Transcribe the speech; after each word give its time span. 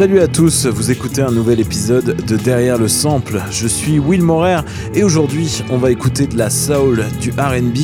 Salut 0.00 0.20
à 0.20 0.28
tous, 0.28 0.64
vous 0.64 0.90
écoutez 0.90 1.20
un 1.20 1.30
nouvel 1.30 1.60
épisode 1.60 2.24
de 2.24 2.36
Derrière 2.38 2.78
le 2.78 2.88
Sample. 2.88 3.38
Je 3.50 3.68
suis 3.68 3.98
Will 3.98 4.22
Morer 4.22 4.60
et 4.94 5.04
aujourd'hui 5.04 5.62
on 5.68 5.76
va 5.76 5.90
écouter 5.90 6.26
de 6.26 6.38
la 6.38 6.48
soul, 6.48 7.04
du 7.20 7.32
RB 7.32 7.76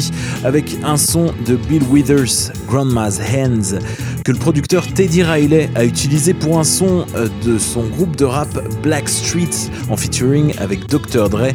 avec 0.42 0.78
un 0.82 0.96
son 0.96 1.34
de 1.44 1.56
Bill 1.56 1.82
Withers, 1.90 2.52
Grandma's 2.68 3.20
Hands, 3.20 3.78
que 4.24 4.32
le 4.32 4.38
producteur 4.38 4.86
Teddy 4.86 5.24
Riley 5.24 5.68
a 5.74 5.84
utilisé 5.84 6.32
pour 6.32 6.58
un 6.58 6.64
son 6.64 7.04
euh, 7.16 7.28
de 7.44 7.58
son 7.58 7.82
groupe 7.82 8.16
de 8.16 8.24
rap 8.24 8.48
Black 8.82 9.10
Streets 9.10 9.70
en 9.90 9.98
featuring 9.98 10.54
avec 10.56 10.86
Dr. 10.86 11.28
Dre, 11.28 11.48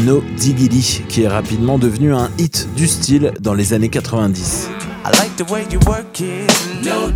No 0.00 0.24
Diggity, 0.36 1.04
qui 1.08 1.22
est 1.22 1.28
rapidement 1.28 1.78
devenu 1.78 2.12
un 2.12 2.28
hit 2.38 2.66
du 2.74 2.88
style 2.88 3.34
dans 3.38 3.54
les 3.54 3.72
années 3.72 3.88
90. 3.88 4.68
I 5.04 5.10
like 5.16 5.36
the 5.36 5.48
way 5.48 5.64
you 5.70 5.78
work 5.86 6.18
it, 6.18 6.50
no 6.84 7.08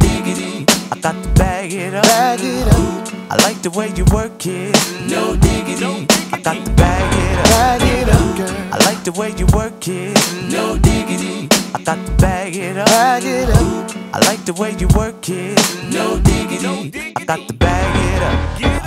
I 1.05 1.11
got 1.11 1.21
to 1.21 1.29
bag 1.31 1.73
it 1.73 1.95
up. 1.95 2.05
Bag 2.05 2.39
it 2.45 2.69
up. 2.69 3.09
I 3.29 3.35
like 3.43 3.61
the 3.61 3.71
way 3.71 3.91
you 3.97 4.05
work 4.13 4.47
it, 4.47 4.73
no 5.11 5.35
diggity. 5.35 6.07
I 6.33 6.41
got 6.41 6.65
to 6.65 6.71
bag 6.75 7.13
it 7.13 7.39
up. 7.41 7.45
Bag 7.47 7.83
it 7.83 8.09
up, 8.09 8.37
girl. 8.37 8.49
I 8.73 8.79
like 8.87 9.03
the 9.03 9.11
way 9.11 9.35
you 9.37 9.47
work 9.47 9.89
it, 9.89 10.17
no 10.49 10.79
diggity. 10.79 11.49
I 11.75 11.83
got 11.83 11.99
to 12.07 12.13
bag 12.23 12.55
it 12.55 12.77
up. 12.77 12.87
Bag 12.87 13.25
it 13.25 13.51
up. 13.51 13.91
I 14.15 14.21
like 14.29 14.45
the 14.45 14.53
way 14.53 14.77
you 14.79 14.87
work 14.95 15.29
it, 15.29 15.59
no 15.93 16.21
diggity. 16.21 16.93
I 17.17 17.25
got 17.25 17.49
to 17.49 17.55
bag 17.55 17.97
it 17.97 18.23
up. 18.23 18.83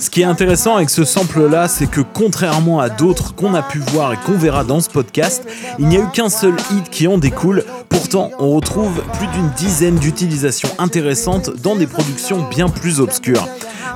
Ce 0.00 0.08
qui 0.08 0.22
est 0.22 0.24
intéressant 0.24 0.76
avec 0.76 0.88
ce 0.88 1.04
sample-là, 1.04 1.68
c'est 1.68 1.86
que 1.86 2.00
contrairement 2.00 2.80
à 2.80 2.88
d'autres 2.88 3.34
qu'on 3.34 3.52
a 3.52 3.62
pu 3.62 3.78
voir 3.92 4.14
et 4.14 4.16
qu'on 4.24 4.38
verra 4.38 4.64
dans 4.64 4.80
ce 4.80 4.88
podcast, 4.88 5.46
il 5.78 5.86
n'y 5.88 5.98
a 5.98 6.00
eu 6.00 6.08
qu'un 6.14 6.30
seul 6.30 6.54
hit 6.72 6.88
qui 6.88 7.06
en 7.06 7.18
découle. 7.18 7.64
Pourtant, 7.90 8.30
on 8.38 8.50
retrouve 8.54 9.02
plus 9.18 9.26
d'une 9.26 9.50
dizaine 9.50 9.96
d'utilisations 9.96 10.70
intéressantes 10.78 11.50
dans 11.62 11.76
des 11.76 11.86
productions 11.86 12.48
bien 12.48 12.68
plus 12.68 13.00
obscures. 13.00 13.46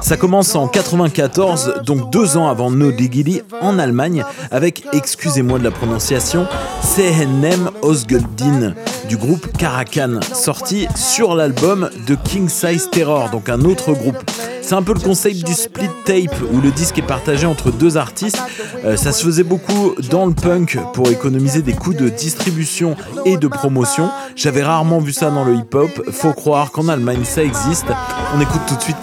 Ça 0.02 0.18
commence 0.18 0.54
en 0.54 0.68
94, 0.68 1.82
donc 1.86 2.10
deux 2.10 2.36
ans 2.36 2.48
avant 2.48 2.70
No 2.70 2.92
Diggity, 2.92 3.40
en 3.62 3.78
Allemagne, 3.78 4.24
avec, 4.50 4.84
excusez-moi 4.92 5.58
de 5.58 5.64
la 5.64 5.70
prononciation, 5.70 6.46
Sehenem 6.82 7.70
Osguldin 7.80 8.74
du 9.08 9.16
groupe 9.16 9.56
Karakan, 9.56 10.20
sorti 10.34 10.86
sur 10.94 11.34
l'album 11.34 11.88
de 12.06 12.14
King 12.16 12.48
Size 12.48 12.90
Terror, 12.90 13.30
donc 13.30 13.48
un 13.48 13.62
autre 13.62 13.92
groupe. 13.92 14.22
C'est 14.66 14.74
un 14.74 14.82
peu 14.82 14.94
le 14.94 15.00
concept 15.00 15.44
du 15.44 15.52
split 15.52 15.90
tape 16.06 16.40
où 16.50 16.58
le 16.58 16.70
disque 16.70 16.98
est 16.98 17.02
partagé 17.02 17.46
entre 17.46 17.70
deux 17.70 17.98
artistes. 17.98 18.42
Euh, 18.86 18.96
ça 18.96 19.12
se 19.12 19.22
faisait 19.22 19.42
beaucoup 19.42 19.94
dans 20.10 20.24
le 20.24 20.32
punk 20.32 20.78
pour 20.94 21.10
économiser 21.10 21.60
des 21.60 21.74
coûts 21.74 21.92
de 21.92 22.08
distribution 22.08 22.96
et 23.26 23.36
de 23.36 23.46
promotion. 23.46 24.08
J'avais 24.36 24.62
rarement 24.62 25.00
vu 25.00 25.12
ça 25.12 25.30
dans 25.30 25.44
le 25.44 25.54
hip-hop. 25.54 26.10
Faut 26.10 26.32
croire 26.32 26.70
qu'en 26.70 26.88
Allemagne 26.88 27.24
ça 27.24 27.44
existe. 27.44 27.88
On 28.34 28.40
écoute 28.40 28.62
tout 28.66 28.76
de 28.76 28.80
suite 28.80 28.96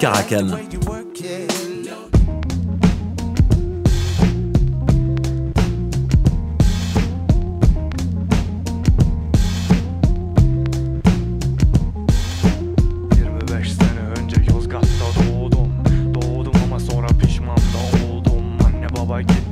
Karakan. 19.12 19.51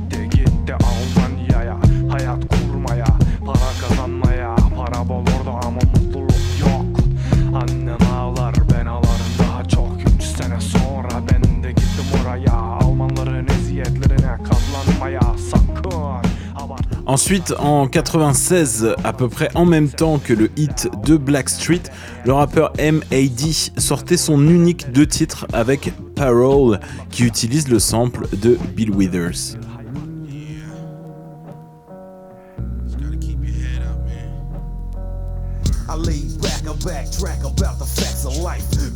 Ensuite, 17.22 17.52
en 17.58 17.86
96, 17.86 18.94
à 19.04 19.12
peu 19.12 19.28
près 19.28 19.50
en 19.54 19.66
même 19.66 19.90
temps 19.90 20.18
que 20.18 20.32
le 20.32 20.50
hit 20.56 20.88
de 21.04 21.18
Blackstreet, 21.18 21.82
le 22.24 22.32
rappeur 22.32 22.72
M.A.D. 22.78 23.52
sortait 23.76 24.16
son 24.16 24.40
unique 24.48 24.90
deux 24.90 25.06
titres 25.06 25.46
avec 25.52 25.92
Parole, 26.16 26.80
qui 27.10 27.24
utilise 27.24 27.68
le 27.68 27.78
sample 27.78 28.26
de 28.38 28.58
Bill 28.74 28.90
Withers. 28.90 29.58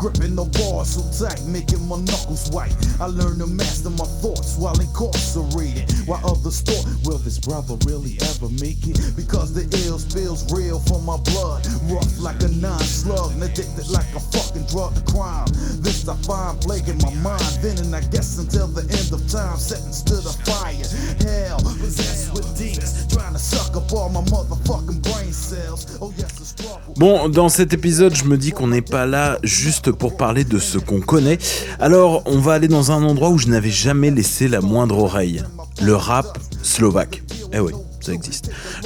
Gripping 0.04 0.36
the 0.36 0.44
bars 0.44 1.00
so 1.00 1.00
tight, 1.16 1.40
making 1.48 1.80
my 1.88 1.96
knuckles 1.96 2.50
white. 2.52 2.76
I 3.00 3.06
learned 3.06 3.40
to 3.40 3.46
master 3.46 3.88
my 3.88 4.04
thoughts 4.20 4.60
while 4.60 4.76
incarcerated. 4.78 5.88
While 6.04 6.20
others 6.20 6.60
thought, 6.60 6.84
will 7.08 7.16
this 7.16 7.38
brother 7.40 7.80
really 7.88 8.20
ever 8.20 8.52
make 8.60 8.84
it? 8.84 9.00
Because 9.16 9.56
the 9.56 9.64
ill 9.88 9.96
spills 9.96 10.44
real 10.52 10.76
from 10.84 11.08
my 11.08 11.16
blood. 11.32 11.64
Rough 11.88 12.20
like 12.20 12.36
a 12.44 12.52
nine 12.60 12.84
slug, 12.84 13.32
addicted 13.40 13.88
like 13.88 14.12
a 14.12 14.20
fucking 14.20 14.68
drug 14.68 14.92
to 14.92 15.00
crime. 15.08 15.48
This 15.80 16.04
I 16.04 16.20
find 16.28 16.60
plaguing 16.60 17.00
my 17.00 17.14
mind. 17.24 17.64
Then 17.64 17.80
and 17.80 17.96
I 17.96 18.04
guess 18.12 18.36
until 18.36 18.68
the 18.68 18.84
end 18.84 19.08
of 19.08 19.24
time, 19.32 19.56
sentenced 19.56 20.08
to 20.12 20.20
the 20.20 20.36
fire. 20.44 20.84
Hell, 21.24 21.64
possessed 21.80 22.36
with 22.36 22.44
demons, 22.60 23.08
trying 23.08 23.32
to 23.32 23.40
suck 23.40 23.72
up 23.72 23.88
all 23.88 24.12
my 24.12 24.20
motherfucking 24.28 25.00
brain 25.00 25.32
cells. 25.32 25.96
Oh 26.02 26.12
yes, 26.18 26.54
Bon, 26.96 27.28
dans 27.28 27.48
cet 27.48 27.72
épisode, 27.72 28.14
je 28.14 28.24
me 28.24 28.38
dis 28.38 28.52
qu'on 28.52 28.68
n'est 28.68 28.80
pas 28.80 29.04
là 29.04 29.38
juste 29.42 29.90
pour 29.94 30.16
parler 30.16 30.44
de 30.44 30.58
ce 30.58 30.78
qu'on 30.78 31.00
connaît. 31.00 31.38
Alors, 31.80 32.22
on 32.26 32.38
va 32.38 32.54
aller 32.54 32.68
dans 32.68 32.92
un 32.92 33.02
endroit 33.02 33.30
où 33.30 33.38
je 33.38 33.48
n'avais 33.48 33.70
jamais 33.70 34.10
laissé 34.10 34.48
la 34.48 34.60
moindre 34.60 34.98
oreille. 34.98 35.42
Le 35.82 35.94
rap 35.94 36.38
slovaque. 36.62 37.22
Eh 37.52 37.60
oui 37.60 37.72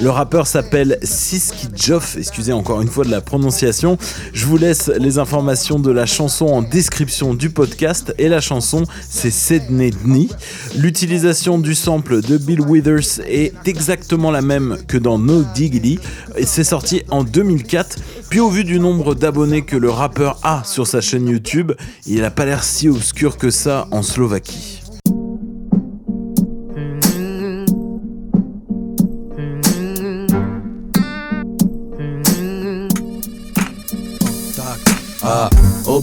Le 0.01 0.11
rappeur 0.11 0.47
s'appelle 0.47 0.99
Siski 1.03 1.69
Joff, 1.75 2.17
excusez 2.17 2.53
encore 2.53 2.81
une 2.81 2.89
fois 2.89 3.05
de 3.05 3.11
la 3.11 3.21
prononciation. 3.21 3.99
Je 4.33 4.47
vous 4.47 4.57
laisse 4.57 4.91
les 4.99 5.19
informations 5.19 5.79
de 5.79 5.91
la 5.91 6.07
chanson 6.07 6.47
en 6.47 6.63
description 6.63 7.35
du 7.35 7.51
podcast 7.51 8.15
et 8.19 8.29
la 8.29 8.41
chanson 8.41 8.85
c'est 9.09 9.31
Sedney 9.31 9.91
Dni. 9.91 10.29
L'utilisation 10.77 11.59
du 11.59 11.75
sample 11.75 12.23
de 12.23 12.37
Bill 12.39 12.61
Withers 12.61 13.21
est 13.27 13.55
exactement 13.67 14.31
la 14.31 14.43
même 14.43 14.79
que 14.87 14.99
dans 14.99 15.19
No 15.19 15.43
Diggity 15.55 15.99
c'est 16.45 16.65
sorti 16.65 17.03
en 17.11 17.25
2004. 17.25 17.97
Puis 18.31 18.41
au 18.41 18.51
vu 18.51 18.65
du 18.65 18.79
nombre 18.79 19.15
d'abonnés 19.15 19.63
que 19.63 19.77
le 19.77 19.91
rappeur 19.91 20.39
a 20.43 20.63
sur 20.65 20.87
sa 20.87 21.01
chaîne 21.01 21.29
YouTube, 21.29 21.73
il 22.07 22.21
n'a 22.21 22.31
pas 22.31 22.45
l'air 22.45 22.63
si 22.63 22.89
obscur 22.89 23.37
que 23.37 23.51
ça 23.51 23.89
en 23.91 24.03
Slovaquie. 24.03 24.78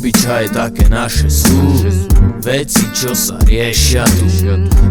običaje 0.06 0.48
take 0.54 0.90
naše 0.90 1.30
su 1.30 1.50
Veci, 2.46 2.86
čo 2.94 3.10
sa 3.18 3.42
riešia 3.42 4.06
tu. 4.22 4.30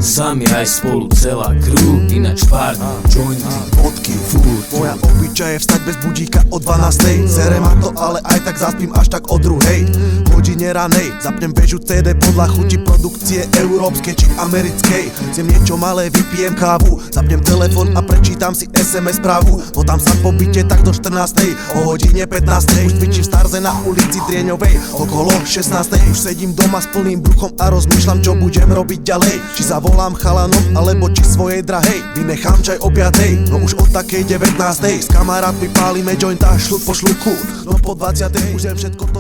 Sami 0.03 0.43
aj 0.51 0.67
spolu 0.67 1.07
celá 1.15 1.55
crew 1.63 2.03
Ináč 2.11 2.43
pár 2.51 2.75
jointy, 3.07 3.47
vodky, 3.79 4.11
furt. 4.11 4.67
Moja 4.75 4.99
obyčaj 4.99 5.55
je 5.55 5.59
vstať 5.63 5.81
bez 5.87 5.97
budíka 6.03 6.43
o 6.51 6.59
12 6.59 7.31
Zere 7.31 7.63
ma 7.63 7.79
to, 7.79 7.95
ale 7.95 8.19
aj 8.27 8.51
tak 8.51 8.59
zaspím 8.59 8.91
až 8.99 9.07
tak 9.07 9.31
o 9.31 9.39
druhej. 9.39 9.87
Hodine 10.35 10.75
ranej 10.75 11.15
Zapnem 11.23 11.55
bežu 11.55 11.79
CD 11.79 12.19
podľa 12.19 12.51
chuti 12.59 12.75
produkcie 12.83 13.47
Európskej 13.63 14.15
či 14.19 14.27
americkej. 14.35 15.15
Chcem 15.31 15.47
niečo 15.47 15.79
malé, 15.79 16.11
vypijem 16.11 16.59
kávu. 16.59 16.99
Zapnem 17.15 17.39
telefon 17.39 17.95
a 17.95 18.03
prečítam 18.03 18.51
si 18.51 18.67
SMS 18.75 19.23
správu. 19.23 19.63
Potom 19.71 20.03
sa 20.03 20.11
po 20.27 20.35
byte 20.35 20.67
tak 20.67 20.83
do 20.83 20.91
14 20.91 21.79
O 21.79 21.95
hodine 21.95 22.27
15 22.27 22.91
Už 22.91 22.99
cvičím 22.99 23.23
Starze 23.23 23.63
na 23.63 23.71
ulici 23.87 24.19
Drieňovej. 24.27 24.99
Okolo 24.99 25.31
16 25.47 26.11
už 26.11 26.19
sedím 26.19 26.51
doma 26.51 26.83
s 26.83 26.91
plným 26.91 27.23
bruchom 27.23 27.44
bruchom 27.45 27.61
a 27.61 27.71
rozmýšľam, 27.71 28.19
čo 28.25 28.33
budem 28.37 28.69
robiť 28.73 29.01
ďalej. 29.05 29.37
Či 29.57 29.63
zavolám 29.69 30.17
chalanom, 30.17 30.65
alebo 30.77 31.13
či 31.13 31.25
svojej 31.25 31.61
drahej. 31.61 32.01
Vynechám 32.17 32.61
čaj 32.65 32.81
o 32.81 32.89
5, 32.89 33.53
no 33.53 33.61
už 33.61 33.77
od 33.77 33.91
takej 33.93 34.25
19 34.25 34.57
S 35.05 35.09
kamarátmi 35.13 35.69
pálime 35.77 36.17
jointa 36.17 36.57
šluk 36.57 36.83
po 36.87 36.93
šluku 36.95 37.35
No 37.69 37.74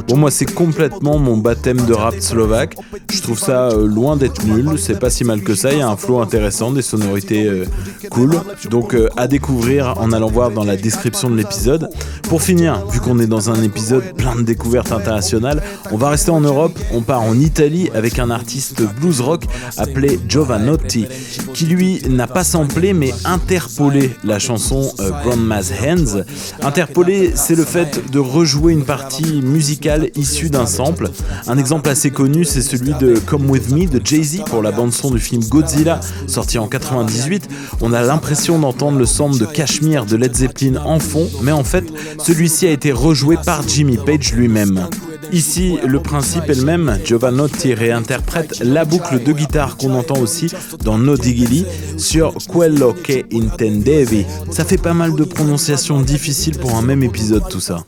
Bon, 0.08 0.16
moi, 0.16 0.30
c'est 0.30 0.46
complètement 0.46 1.18
mon 1.18 1.36
baptême 1.36 1.84
de 1.84 1.92
rap 1.92 2.14
slovaque. 2.18 2.76
Je 3.12 3.20
trouve 3.20 3.38
ça 3.38 3.68
euh, 3.68 3.86
loin 3.86 4.16
d'être 4.16 4.42
nul, 4.46 4.78
c'est 4.78 4.98
pas 4.98 5.10
si 5.10 5.22
mal 5.22 5.42
que 5.42 5.54
ça. 5.54 5.72
Il 5.72 5.80
y 5.80 5.82
a 5.82 5.88
un 5.88 5.98
flow 5.98 6.20
intéressant, 6.20 6.72
des 6.72 6.80
sonorités 6.80 7.44
euh, 7.44 7.66
cool. 8.10 8.32
Donc, 8.70 8.94
euh, 8.94 9.10
à 9.18 9.28
découvrir 9.28 9.94
en 9.98 10.12
allant 10.12 10.30
voir 10.30 10.50
dans 10.50 10.64
la 10.64 10.76
description 10.76 11.28
de 11.28 11.36
l'épisode. 11.36 11.90
Pour 12.22 12.40
finir, 12.40 12.86
vu 12.86 13.00
qu'on 13.00 13.18
est 13.18 13.26
dans 13.26 13.50
un 13.50 13.62
épisode 13.62 14.14
plein 14.16 14.34
de 14.34 14.42
découvertes 14.42 14.92
internationales, 14.92 15.62
on 15.90 15.98
va 15.98 16.08
rester 16.08 16.30
en 16.30 16.40
Europe. 16.40 16.78
On 16.90 17.02
part 17.02 17.20
en 17.20 17.38
Italie 17.38 17.90
avec 17.94 18.18
un 18.18 18.30
artiste 18.30 18.80
blues 18.98 19.20
rock 19.20 19.44
appelé 19.76 20.18
Giovanotti, 20.26 21.06
qui 21.52 21.66
lui 21.66 22.00
n'a 22.08 22.26
pas 22.26 22.44
samplé 22.44 22.94
mais 22.94 23.12
interpolé 23.26 24.12
la 24.24 24.38
chanson 24.38 24.90
Grandma's 25.22 25.70
Hands. 25.70 26.24
Interpolé, 26.62 27.32
c'est 27.34 27.56
le 27.56 27.64
fait 27.64 28.10
de 28.10 28.18
rejouer 28.18 28.53
une 28.54 28.84
partie 28.84 29.42
musicale 29.42 30.10
issue 30.16 30.48
d'un 30.48 30.66
sample. 30.66 31.10
Un 31.46 31.58
exemple 31.58 31.88
assez 31.88 32.10
connu, 32.10 32.44
c'est 32.44 32.62
celui 32.62 32.94
de 32.94 33.18
Come 33.26 33.50
With 33.50 33.70
Me 33.70 33.86
de 33.86 34.00
Jay-Z 34.04 34.42
pour 34.46 34.62
la 34.62 34.70
bande-son 34.70 35.10
du 35.10 35.18
film 35.18 35.42
Godzilla, 35.44 36.00
sorti 36.26 36.58
en 36.58 36.68
98. 36.68 37.48
On 37.80 37.92
a 37.92 38.02
l'impression 38.02 38.58
d'entendre 38.58 38.98
le 38.98 39.06
sample 39.06 39.38
de 39.38 39.46
Cashmere 39.46 40.06
de 40.06 40.16
Led 40.16 40.34
Zeppelin 40.34 40.80
en 40.84 41.00
fond, 41.00 41.28
mais 41.42 41.52
en 41.52 41.64
fait, 41.64 41.84
celui-ci 42.18 42.66
a 42.66 42.70
été 42.70 42.92
rejoué 42.92 43.36
par 43.44 43.66
Jimmy 43.66 43.96
Page 43.96 44.32
lui-même. 44.32 44.88
Ici, 45.34 45.80
le 45.84 45.98
principe 45.98 46.48
est 46.48 46.54
le 46.54 46.64
même. 46.64 46.96
Giovanotti 47.04 47.74
réinterprète 47.74 48.60
la 48.60 48.84
boucle 48.84 49.20
de 49.20 49.32
guitare 49.32 49.76
qu'on 49.76 49.92
entend 49.94 50.20
aussi 50.20 50.46
dans 50.84 50.96
No 50.96 51.16
Diggity 51.16 51.66
sur 51.96 52.36
Quello 52.36 52.94
che 52.94 53.24
intendevi. 53.32 54.24
Ça 54.52 54.64
fait 54.64 54.80
pas 54.80 54.94
mal 54.94 55.16
de 55.16 55.24
prononciations 55.24 56.00
difficiles 56.02 56.56
pour 56.60 56.76
un 56.76 56.82
même 56.82 57.02
épisode, 57.02 57.48
tout 57.48 57.58
ça. 57.58 57.84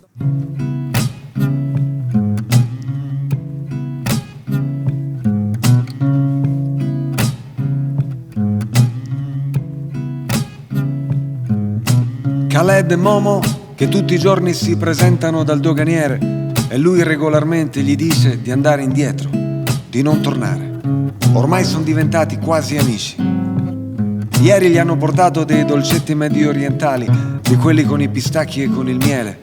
Khaled 12.48 12.90
e 12.90 12.96
Momo 12.96 13.40
che 13.76 13.86
tutti 13.88 14.14
i 14.14 14.18
giorni 14.18 14.52
si 14.52 14.76
presentano 14.76 15.44
dal 15.44 15.60
doganiere 15.60 16.35
e 16.68 16.78
lui 16.78 17.02
regolarmente 17.02 17.82
gli 17.82 17.94
dice 17.94 18.40
di 18.40 18.50
andare 18.50 18.82
indietro, 18.82 19.28
di 19.88 20.02
non 20.02 20.20
tornare. 20.20 20.80
Ormai 21.32 21.64
sono 21.64 21.84
diventati 21.84 22.38
quasi 22.38 22.76
amici. 22.76 23.16
Ieri 24.40 24.70
gli 24.70 24.78
hanno 24.78 24.96
portato 24.96 25.44
dei 25.44 25.64
dolcetti 25.64 26.14
medio 26.14 26.48
orientali, 26.48 27.08
di 27.40 27.56
quelli 27.56 27.84
con 27.84 28.00
i 28.00 28.08
pistacchi 28.08 28.62
e 28.62 28.68
con 28.68 28.88
il 28.88 28.96
miele. 28.96 29.38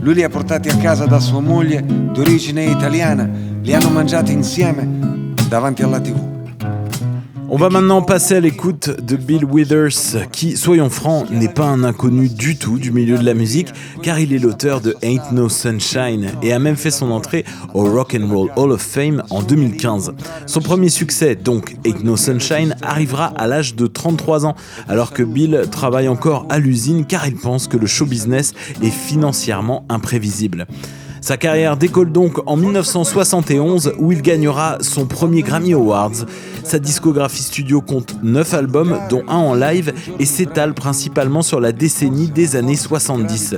Lui 0.00 0.14
li 0.14 0.22
ha 0.22 0.28
portati 0.28 0.68
a 0.68 0.76
casa 0.76 1.06
da 1.06 1.18
sua 1.18 1.40
moglie, 1.40 1.84
d'origine 1.84 2.64
italiana, 2.64 3.28
li 3.60 3.74
hanno 3.74 3.90
mangiati 3.90 4.32
insieme 4.32 5.32
davanti 5.48 5.82
alla 5.82 6.00
tv. 6.00 6.37
On 7.50 7.56
va 7.56 7.70
maintenant 7.70 8.02
passer 8.02 8.34
à 8.34 8.40
l'écoute 8.40 8.90
de 9.00 9.16
Bill 9.16 9.42
Withers, 9.42 10.28
qui, 10.30 10.54
soyons 10.54 10.90
francs, 10.90 11.30
n'est 11.30 11.48
pas 11.48 11.64
un 11.64 11.82
inconnu 11.82 12.28
du 12.28 12.58
tout 12.58 12.78
du 12.78 12.92
milieu 12.92 13.16
de 13.16 13.24
la 13.24 13.32
musique, 13.32 13.68
car 14.02 14.18
il 14.18 14.34
est 14.34 14.38
l'auteur 14.38 14.82
de 14.82 14.94
Ain't 15.02 15.32
No 15.32 15.48
Sunshine 15.48 16.32
et 16.42 16.52
a 16.52 16.58
même 16.58 16.76
fait 16.76 16.90
son 16.90 17.10
entrée 17.10 17.46
au 17.72 17.84
Rock 17.84 18.14
and 18.14 18.28
Roll 18.30 18.50
Hall 18.56 18.72
of 18.72 18.82
Fame 18.82 19.22
en 19.30 19.40
2015. 19.42 20.12
Son 20.44 20.60
premier 20.60 20.90
succès, 20.90 21.36
donc 21.36 21.76
Ain't 21.86 22.04
No 22.04 22.18
Sunshine, 22.18 22.76
arrivera 22.82 23.32
à 23.36 23.46
l'âge 23.46 23.74
de 23.76 23.86
33 23.86 24.44
ans, 24.44 24.54
alors 24.86 25.14
que 25.14 25.22
Bill 25.22 25.62
travaille 25.70 26.08
encore 26.08 26.44
à 26.50 26.58
l'usine 26.58 27.06
car 27.06 27.26
il 27.26 27.36
pense 27.36 27.66
que 27.66 27.78
le 27.78 27.86
show 27.86 28.04
business 28.04 28.52
est 28.82 28.90
financièrement 28.90 29.86
imprévisible. 29.88 30.66
Sa 31.20 31.36
carrière 31.36 31.76
décolle 31.76 32.12
donc 32.12 32.40
en 32.46 32.56
1971 32.56 33.94
où 33.98 34.12
il 34.12 34.22
gagnera 34.22 34.78
son 34.80 35.06
premier 35.06 35.42
Grammy 35.42 35.74
Awards. 35.74 36.24
Sa 36.68 36.78
discographie 36.78 37.40
studio 37.40 37.80
compte 37.80 38.16
9 38.22 38.52
albums 38.52 38.98
dont 39.08 39.22
un 39.26 39.36
en 39.36 39.54
live 39.54 39.94
et 40.18 40.26
s'étale 40.26 40.74
principalement 40.74 41.40
sur 41.40 41.60
la 41.60 41.72
décennie 41.72 42.28
des 42.28 42.56
années 42.56 42.76
70. 42.76 43.54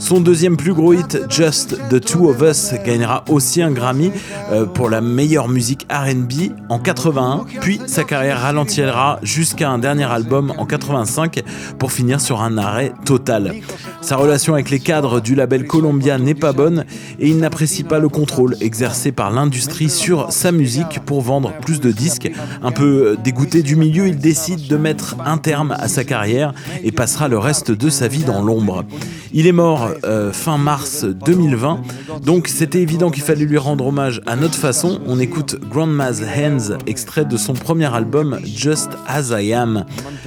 Son 0.00 0.20
deuxième 0.20 0.56
plus 0.56 0.72
gros 0.72 0.94
hit, 0.94 1.20
Just 1.28 1.76
the 1.90 2.00
Two 2.00 2.30
of 2.30 2.40
Us, 2.40 2.72
gagnera 2.84 3.22
aussi 3.28 3.60
un 3.60 3.70
Grammy 3.70 4.10
euh, 4.50 4.64
pour 4.64 4.88
la 4.88 5.02
meilleure 5.02 5.46
musique 5.46 5.86
RB 5.90 6.52
en 6.70 6.78
81, 6.78 7.44
puis 7.60 7.80
sa 7.86 8.04
carrière 8.04 8.40
ralentira 8.40 9.20
jusqu'à 9.22 9.68
un 9.68 9.78
dernier 9.78 10.04
album 10.04 10.54
en 10.56 10.64
85 10.64 11.42
pour 11.78 11.92
finir 11.92 12.18
sur 12.18 12.40
un 12.40 12.56
arrêt 12.56 12.92
total. 13.04 13.54
Sa 14.00 14.16
relation 14.16 14.54
avec 14.54 14.70
les 14.70 14.80
cadres 14.80 15.20
du 15.20 15.34
label 15.34 15.66
Columbia 15.66 16.18
n'est 16.18 16.34
pas 16.34 16.54
bonne 16.54 16.86
et 17.18 17.28
il 17.28 17.36
n'apprécie 17.36 17.84
pas 17.84 17.98
le 17.98 18.08
contrôle 18.08 18.56
exercé 18.62 19.12
par 19.12 19.30
l'industrie 19.30 19.90
sur 19.90 20.32
sa 20.32 20.50
musique 20.50 21.00
pour 21.04 21.20
vendre 21.20 21.52
plus 21.60 21.80
de 21.80 21.92
disques. 21.92 22.30
Un 22.62 22.72
peu 22.72 23.18
dégoûté 23.22 23.62
du 23.62 23.76
milieu, 23.76 24.08
il 24.08 24.16
décide 24.16 24.66
de 24.66 24.76
mettre 24.78 25.16
un 25.24 25.36
terme 25.36 25.76
à 25.78 25.86
sa 25.88 26.04
carrière 26.04 26.54
et 26.82 26.92
passera 26.92 27.28
le 27.28 27.38
reste 27.38 27.70
de 27.70 27.90
sa 27.90 28.08
vie 28.08 28.24
dans 28.24 28.40
l'ombre. 28.42 28.84
Il 29.32 29.46
est 29.46 29.52
mort 29.52 29.89
euh, 30.04 30.32
fin 30.32 30.58
mars 30.58 31.04
2020. 31.04 31.80
Donc 32.24 32.48
c'était 32.48 32.80
évident 32.80 33.10
qu'il 33.10 33.22
fallait 33.22 33.44
lui 33.44 33.58
rendre 33.58 33.86
hommage 33.86 34.20
à 34.26 34.36
notre 34.36 34.54
façon. 34.54 35.00
On 35.06 35.18
écoute 35.18 35.58
Grandma's 35.70 36.22
Hands, 36.22 36.78
extrait 36.86 37.24
de 37.24 37.36
son 37.36 37.52
premier 37.52 37.92
album 37.92 38.38
Just 38.44 38.90
As 39.06 39.30
I 39.30 39.52
Am. 39.52 39.84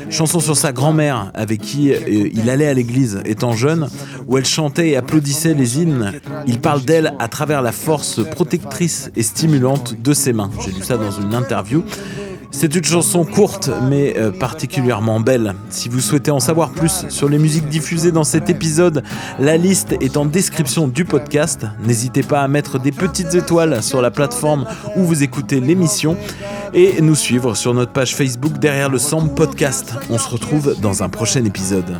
Chanson 0.10 0.39
sur 0.39 0.56
sa 0.56 0.71
grand-mère 0.71 1.31
avec 1.33 1.62
qui 1.62 1.92
euh, 1.92 2.30
il 2.33 2.50
allait 2.50 2.68
à 2.68 2.74
l'église 2.74 3.21
étant 3.25 3.54
jeune, 3.54 3.88
où 4.27 4.38
elle 4.38 4.45
chantait 4.45 4.89
et 4.89 4.98
applaudissait 4.98 5.54
les 5.54 5.80
hymnes. 5.80 6.13
Il 6.48 6.59
parle 6.59 6.83
d'elle 6.83 7.13
à 7.19 7.27
travers 7.27 7.62
la 7.62 7.71
force 7.71 8.21
protectrice 8.24 9.12
et 9.16 9.24
stimulante 9.24 10.01
de 10.01 10.13
ses 10.13 10.33
mains. 10.33 10.50
J'ai 10.63 10.71
lu 10.71 10.81
ça 10.81 10.98
dans 10.98 11.12
une 11.12 11.33
interview. 11.33 11.83
C'est 12.56 12.76
une 12.76 12.84
chanson 12.84 13.26
courte 13.26 13.70
mais 13.90 14.16
euh, 14.18 14.32
particulièrement 14.32 15.20
belle. 15.20 15.56
Si 15.70 15.90
vous 15.90 16.00
souhaitez 16.00 16.32
en 16.32 16.40
savoir 16.40 16.70
plus 16.70 17.06
sur 17.10 17.28
les 17.28 17.40
musiques 17.40 17.68
diffusées 17.68 18.12
dans 18.12 18.24
cet 18.24 18.50
épisode, 18.50 19.04
la 19.40 19.58
liste 19.58 19.96
est 20.00 20.18
en 20.18 20.26
description 20.26 20.88
du 20.88 21.04
podcast. 21.04 21.66
N'hésitez 21.84 22.22
pas 22.22 22.42
à 22.42 22.48
mettre 22.48 22.80
des 22.80 22.92
petites 22.92 23.34
étoiles 23.34 23.82
sur 23.82 24.02
la 24.02 24.12
plateforme 24.12 24.66
où 24.96 25.02
vous 25.04 25.24
écoutez 25.24 25.60
l'émission 25.60 26.16
et 26.74 27.02
nous 27.02 27.16
suivre 27.16 27.56
sur 27.56 27.74
notre 27.74 27.92
page 27.92 28.16
Facebook 28.16 28.60
derrière 28.60 28.90
le 28.90 29.00
Sample 29.00 29.34
Podcast. 29.34 29.96
On 30.10 30.20
se 30.20 30.30
retrouve 30.30 30.80
dans 30.80 31.04
un 31.04 31.10
prochain 31.10 31.44
épisode. 31.44 32.00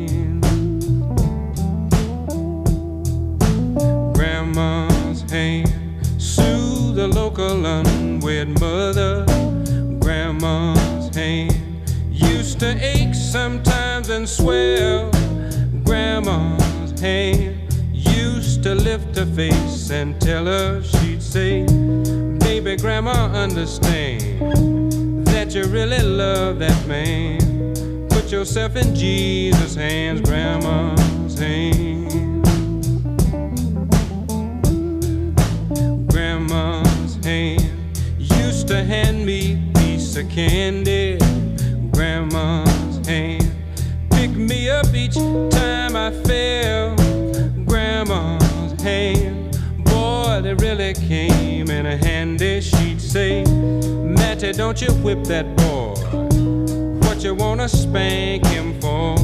The 7.01 7.07
local 7.07 7.65
unwed 7.65 8.59
mother. 8.59 9.25
Grandma's 9.99 11.09
hand 11.15 11.51
used 12.11 12.59
to 12.59 12.77
ache 12.79 13.15
sometimes 13.15 14.09
and 14.09 14.29
swell. 14.29 15.09
Grandma's 15.83 16.99
hand 16.99 17.57
used 17.91 18.61
to 18.61 18.75
lift 18.75 19.15
her 19.15 19.25
face 19.25 19.89
and 19.89 20.21
tell 20.21 20.45
her 20.45 20.83
she'd 20.83 21.23
say, 21.23 21.65
Baby, 22.37 22.75
grandma, 22.75 23.31
understand 23.33 25.25
that 25.25 25.55
you 25.55 25.63
really 25.63 26.03
love 26.03 26.59
that 26.59 26.87
man. 26.87 27.39
Put 28.09 28.31
yourself 28.31 28.75
in 28.75 28.93
Jesus' 28.93 29.73
hands, 29.73 30.21
grandma's 30.21 31.39
hands. 31.39 32.30
Piece 40.11 40.23
of 40.23 40.29
candy, 40.29 41.17
grandma's 41.91 43.07
hand. 43.07 43.49
Pick 44.09 44.31
me 44.31 44.69
up 44.69 44.93
each 44.93 45.15
time 45.15 45.95
I 45.95 46.11
fell, 46.25 46.95
grandma's 47.65 48.81
hand. 48.81 49.57
Boy, 49.85 50.41
they 50.43 50.53
really 50.55 50.93
came 50.95 51.69
in 51.69 51.85
handy, 51.85 52.59
she'd 52.59 52.99
say. 52.99 53.43
Daddy, 54.15 54.51
don't 54.51 54.81
you 54.81 54.91
whip 54.95 55.23
that 55.25 55.45
boy. 55.55 55.93
What 57.07 57.23
you 57.23 57.33
wanna 57.33 57.69
spank 57.69 58.45
him 58.47 58.79
for? 58.81 59.17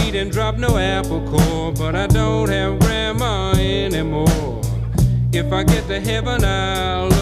He 0.00 0.10
didn't 0.10 0.32
drop 0.32 0.56
no 0.56 0.76
apple 0.78 1.20
core, 1.30 1.72
but 1.72 1.94
I 1.94 2.08
don't 2.08 2.48
have 2.48 2.80
grandma 2.80 3.52
anymore. 3.52 4.62
If 5.32 5.52
I 5.52 5.62
get 5.62 5.86
to 5.86 6.00
heaven, 6.00 6.44
I'll. 6.44 7.17